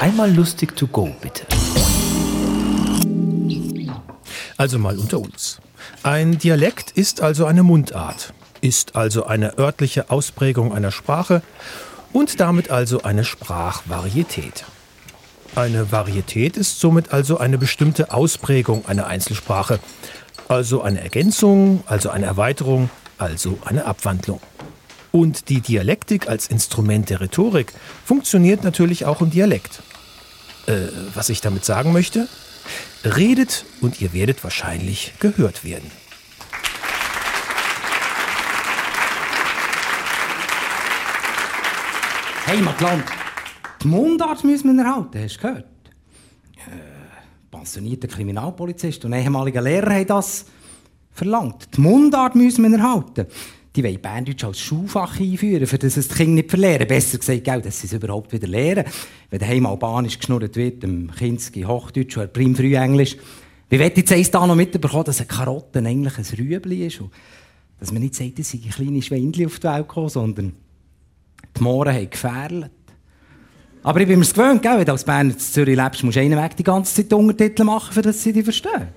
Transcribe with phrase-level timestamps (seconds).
[0.00, 1.46] Einmal lustig to go, bitte.
[4.58, 5.58] Also mal unter uns.
[6.02, 11.42] Ein Dialekt ist also eine Mundart, ist also eine örtliche Ausprägung einer Sprache
[12.12, 14.64] und damit also eine Sprachvarietät.
[15.54, 19.80] Eine Varietät ist somit also eine bestimmte Ausprägung einer Einzelsprache,
[20.48, 24.40] also eine Ergänzung, also eine Erweiterung, also eine Abwandlung.
[25.12, 27.72] Und die Dialektik als Instrument der Rhetorik
[28.04, 29.80] funktioniert natürlich auch im Dialekt.
[30.66, 32.28] Äh, was ich damit sagen möchte?
[33.04, 35.90] Redet und ihr werdet wahrscheinlich gehört werden.
[42.46, 43.04] Hey, Matland,
[43.82, 45.66] die Mundart müssen wir erhalten, hast du gehört?
[46.56, 50.46] Äh, pensionierter Kriminalpolizist und ehemaliger Lehrer haben das
[51.12, 51.76] verlangt.
[51.76, 53.26] Die Mundart müssen wir erhalten.
[53.76, 56.88] Die wollen Berndeutsch als Schulfach einführen, für das es die Kinder nicht verlieren.
[56.88, 58.84] Besser gesagt, gell, dass sie es überhaupt wieder lernen.
[59.28, 63.18] Wenn daheim Albanisch geschnurrt wird, im Kinski Hochdeutsch oder Primfrühenglisch.
[63.68, 67.02] Wie wird jetzt eins da noch mitbekommen, dass eine Karotte eigentlich ein Rüebli ist?
[67.02, 67.10] Und
[67.78, 70.52] dass man nicht sagt, es sind kleine Schweinchen auf die Welt gekommen, sondern
[71.54, 72.70] die Mohren haben gefährlet.
[73.82, 74.78] Aber ich bin mir gewöhnt, gell?
[74.78, 77.64] wenn du als Berner in Zürich lebst, musst du einen Weg die ganze Zeit Untertitel
[77.64, 78.88] machen, damit sie dich verstehen.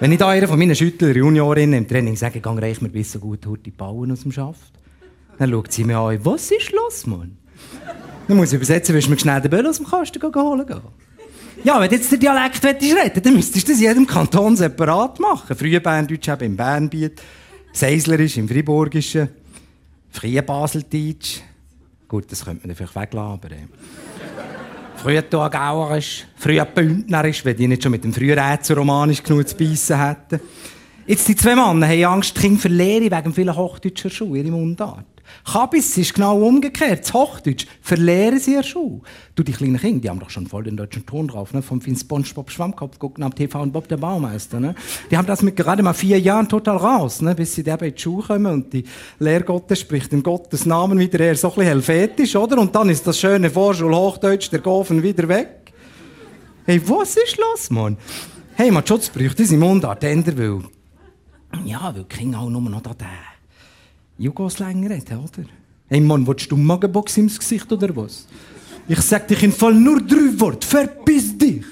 [0.00, 3.12] Wenn ich da einer von meinen Schüttler Juniorinnen im Training sage, gang reich mir bis
[3.12, 4.72] so gut die Bauen aus dem Schaft,
[5.36, 7.36] dann schaut sie mir an, was ist los, Mann?
[8.26, 10.80] Dann muss ich übersetzen, willst du mir schnell den Böll aus dem Kasten holen gehen?
[11.64, 15.54] Ja, wenn du jetzt den Dialekt retten dann müsstest du das jedem Kanton separat machen.
[15.54, 17.20] Früher Berndeutsch eben im Bernbiet,
[17.74, 19.28] Seislerisch im Friburgischen,
[20.10, 21.40] früher Baseldeutsch.
[22.08, 23.48] Gut, das könnte man vielleicht weglassen, aber...
[25.02, 29.98] Früher Thurgauerisch, früher Bündnerisch, wenn die nicht schon mit dem Frührätzer romanisch genug zu beißen
[29.98, 30.40] hätten.
[31.06, 35.06] Jetzt die zwei Männer haben Angst, die Kinder verlieren wegen vielen hochdeutscher Schuhe, ihre Mundart.
[35.44, 37.04] Kabis ist genau umgekehrt.
[37.04, 39.02] Das Hochdeutsch verlieren sie ja schon.
[39.34, 41.62] Du, die kleinen Kinder, die haben doch schon voll den deutschen Ton drauf, ne?
[41.62, 44.74] Vom Finn SpongeBob Schwammkopf gucken am TV und Bob der Baumeister, ne?
[45.10, 47.34] Die haben das mit gerade mal vier Jahren total raus, ne?
[47.34, 48.84] Bis sie dann in die Schule kommen und die
[49.18, 52.58] Lehrgotte spricht in Gottes Namen wieder eher so ein bisschen helvetisch, oder?
[52.58, 55.72] Und dann ist das schöne Vorschulhochdeutsch der Gofen wieder weg.
[56.66, 57.96] Hey, was ist los, Mann?
[58.54, 60.68] Hey, man, Schutz bräuchte unsere Mundart ändern,
[61.64, 62.94] ja, weil die Kinder auch nur noch da
[64.20, 65.48] Jugoslänger reden, oder?
[65.88, 68.26] Hey Mann, willst du Magenbox ins Gesicht oder was?
[68.86, 70.66] Ich sag dich im Fall nur drei Worte.
[70.66, 71.64] Verpiss dich!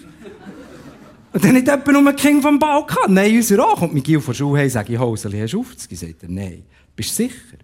[1.31, 3.13] Und dann nicht jemand nur ein Kind vom Balkan.
[3.13, 3.79] Nein, unser auch.
[3.79, 5.97] kommt mit Gil von Schule hey, sag ich, Hoseli, hast du aufgegeben?
[5.97, 6.63] Sagt er, nein.
[6.97, 7.59] Bist du sicher?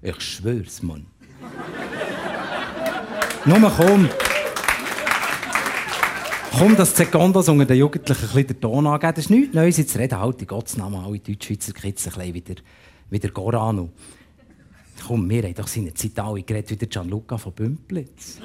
[0.00, 1.04] Ich schwör's, Mann.
[3.44, 4.08] Nur komm.
[6.58, 9.12] Komm, dass die Sekundas unter den Jugendlichen ein bisschen den Ton angeben.
[9.14, 9.76] Das ist nichts Neues.
[9.76, 12.54] Jetzt reden halt in Gottes Namen alle Deutschschweizer Kids ein bisschen wieder,
[13.10, 13.90] wieder Gorano.
[15.06, 18.38] Komm, wir haben doch seine Zeit alle geredet wie der Gianluca von Bümplitz.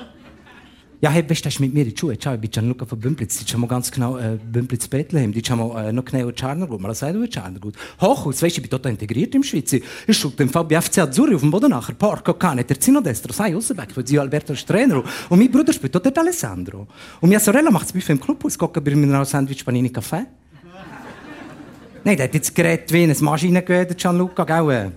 [1.01, 2.17] Ja, hey, weißt du, hast mit mir in die Schule.
[2.21, 3.37] Schau, ich bin Gianluca von Bümplitz.
[3.39, 5.33] Du schon mal ganz genau äh, Bümplitz Bethlehem.
[5.33, 6.81] Du schon mal äh, noch genau Tschernergut.
[6.81, 7.75] Man sagt über Tschernergut.
[7.99, 9.73] Hochhaus, weißt du, ich bin total integriert im Schweiz.
[9.73, 9.83] Ich
[10.17, 12.27] schulde im Fall bei FC Azzurri auf dem Bodenacher Park.
[12.29, 15.03] Okay, nicht der Zino Destro, sei Aussenbeck, weil Zio Alberto ist Trainer.
[15.29, 16.87] Und mein Bruder spielt dort Alessandro.
[17.19, 18.57] Und meine Sorella macht es bei im Clubhaus.
[18.57, 20.25] Gucken bei mir Sandwich Panini Kaffee.
[22.03, 24.93] Nein, der hat jetzt geredet wie eine Maschine gewesen, Gianluca, gell?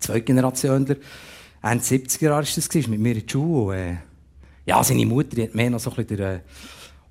[0.00, 0.96] Zweitgenerationler.
[1.62, 3.76] Ende 70er Jahre war das, mit mir in der Schule.
[3.76, 3.96] Äh,
[4.66, 6.40] ja, seine Mutter hat mehr noch so ein bisschen den äh,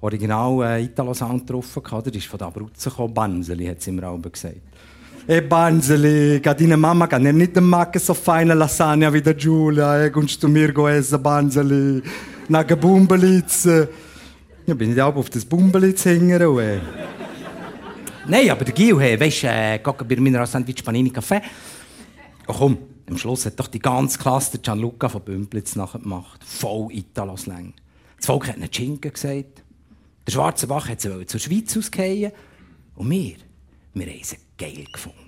[0.01, 1.83] original äh, Italo-Sound getroffen.
[2.05, 3.13] Der ist von der Abruzzo gekommen.
[3.13, 4.55] Banzeli, hat sie mir auch gesagt.
[5.27, 10.06] E Banzeli, deine Mama kann nicht machen so feine Lasagne wie der Giulia.
[10.06, 12.01] E kommst du mir essen, Banzeli?
[12.47, 13.66] Nach Bumbelitz.
[14.66, 16.41] Ja, bin ich auch auf das Bumbelitz hängen.
[16.41, 16.79] Äh.
[18.27, 21.41] Nein, aber der Gil, hey, weißt du, äh, bei meiner Sandwich Panini Kaffee.
[22.49, 26.43] Oh komm, am Schluss hat doch die ganze Klasse Gianluca von Bümplitz gemacht.
[26.43, 27.75] Voll Italos-Läng.
[28.17, 29.63] Das Volk hat einen Schinken gesagt.
[30.25, 32.31] Der schwarze Bach hat sie zur Schweiz ausgehen.
[32.95, 33.35] Und wir,
[33.93, 35.19] wir haben sie geil gefunden.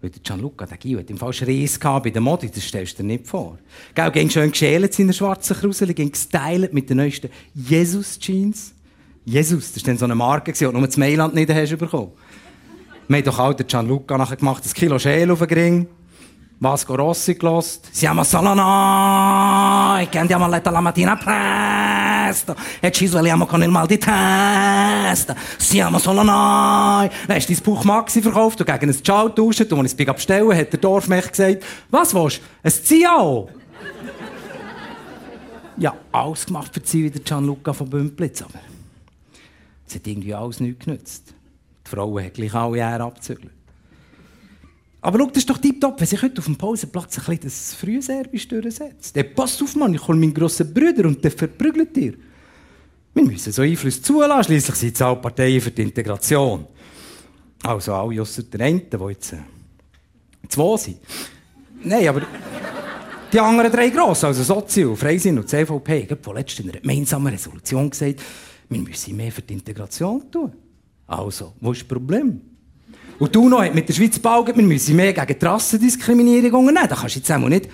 [0.00, 3.02] Weil der Gianluca, der Gio, hat im Fall Schreis bei der Modi, das stellst du
[3.02, 3.58] dir nicht vor.
[3.92, 8.74] Gell, ging schön geschält seine schwarzen Krusel, ging gestylt mit den neuesten Jesus-Jeans.
[9.24, 12.12] Jesus, das war dann so eine Marke, die du nur in Mailand nicht hast bekommen.
[13.08, 15.86] Wir haben doch auch den Gianluca nachher gemacht, ein Kilo Schäl auf den Ring.
[16.58, 17.88] Vasco Rossi gelost.
[17.92, 23.68] Siamo solo noi che andiamo a letto la mattina presto e ci svegliamo con il
[23.68, 25.36] mal di testa.
[25.58, 27.10] Siamo solo noi.
[27.26, 29.70] Dann hast du dein Buch Maxi verkauft und gegen ein Ciao getauscht.
[29.70, 32.42] Und als ich es abstellen hat der Dorfmech gesagt, was willst du?
[32.62, 33.50] Ein Ciao?
[35.76, 38.60] ja, alles gemacht für die wieder Gianluca von Bümplitz, aber
[39.86, 41.34] es hat irgendwie alles nichts genützt.
[41.86, 43.52] Die Frauen haben gleich alle Jahre abzügelt.
[45.00, 47.74] Aber schau, das ist doch tiptop, wenn sich heute auf dem Pausenplatz ein bisschen das
[47.74, 49.14] Frühservice durchsetzt.
[49.14, 52.14] Der passt auf, Mann, ich hole meinen grossen Bruder und der verprügelt dir.
[53.14, 56.66] Wir müssen so Einfluss zulassen, schließlich sind es auch Parteien für die Integration.
[57.62, 59.38] Also alle ausser der einen, die jetzt äh,
[60.48, 60.98] zwei sind.
[61.84, 62.22] Nein, aber
[63.32, 67.88] die anderen drei Grossen, also Sozio, Freisinn und CVP, haben vorletzt in einer gemeinsamen Resolution
[67.88, 68.20] gesagt,
[68.68, 70.52] wir müssen mehr für die Integration tun.
[71.06, 72.40] Also, wo ist das Problem?
[73.18, 76.88] Und du noch mit der Schweiz gebaut, wir müssen mehr gegen die Rassendiskriminierung unternehmen.
[76.88, 77.68] Da kannst du jetzt einmal nicht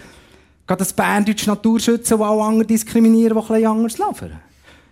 [0.66, 4.30] gerade das Berndeutsch Naturschützen, die auch andere diskriminieren, die etwas anders laufen.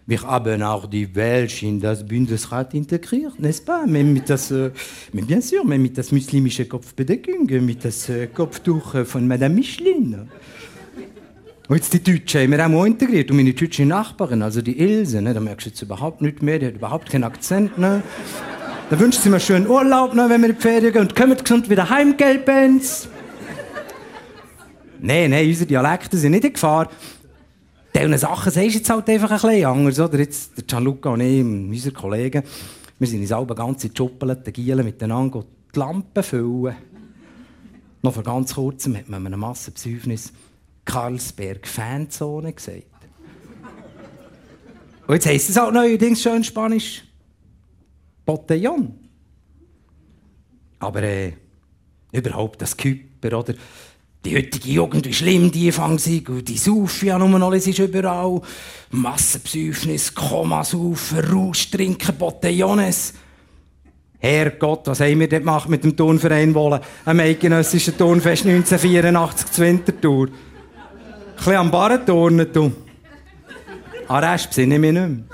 [0.06, 4.72] Wir haben auch die Welsch in das Bundesrat integriert, n'est-ce mit das, äh,
[5.12, 10.28] bien sûr, mit das muslimische Kopfbedeckung, mit das äh, Kopftuch äh, von Madame Michelin.
[11.70, 13.30] Und jetzt die Deutschen haben wir auch integriert.
[13.30, 16.58] Und meine deutsche Nachbarin, also die Ilse, ne, da merkst du jetzt überhaupt nicht mehr,
[16.58, 17.78] die hat überhaupt keinen Akzent.
[17.78, 18.02] Ne?
[18.90, 21.02] Da wünscht sie mir schönen Urlaub, ne, wenn wir in die Ferien gehen.
[21.02, 23.08] Und kommt gesund wieder heim, Gelbens.
[24.98, 26.90] Nein, nein, unsere Dialekte sind nicht in Gefahr.
[27.94, 30.18] Diese Sachen sagst du jetzt halt einfach ein bisschen anders, oder?
[30.18, 32.42] Jetzt, der Gianluca und ich, unsere Kollegen,
[32.98, 36.74] wir sind uns alle ganze Schuppelten, Gielen miteinander die Lampen füllen.
[38.02, 40.32] Noch vor ganz kurzem hat man einem Massenbesäufnis
[40.84, 42.84] Karlsberg Fanzone gesagt.
[45.06, 47.02] Und jetzt heisst es halt neuerdings schön Spanisch
[48.24, 48.94] Botellon.
[50.78, 51.32] Aber äh,
[52.12, 53.54] überhaupt das Küper, oder?
[54.24, 55.98] Die heutige Jugend, wie schlimm die fangen
[56.28, 58.42] und die saufen ja nur noch, es ist überall.
[58.90, 63.14] Massenbesäufnis, Komasaufen, Rausch trinken, Botellones.
[64.18, 66.82] Herrgott, was haben wir dort gemacht mit dem Turnverein Wolle?
[67.06, 70.28] Am eidgenössischen Turnfest 1984 zu Winterthur.
[71.40, 72.70] Bisschen am Barren turnen, du.
[74.08, 75.24] An Rest besinne ich mich nicht mehr.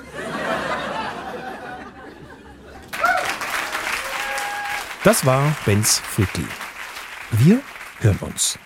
[5.03, 6.47] Das war Benz Friedli.
[7.33, 7.59] Wir
[7.99, 8.57] hören uns.